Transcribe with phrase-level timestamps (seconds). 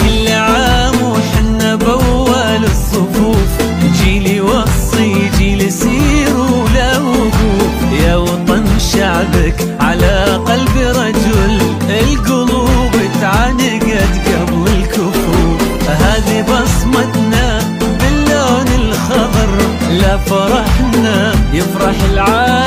[0.00, 3.50] كل عام وحنا بأول الصفوف.
[4.02, 11.60] جيلي وصي جيل سير ولا وقوف يا وطن شعبك على قلب رجل
[11.90, 15.60] القلوب تعانقت قبل الكفوف.
[15.88, 19.50] هذه بصمتنا باللون الخضر
[19.90, 22.59] لا فرحنا يفرح العالم.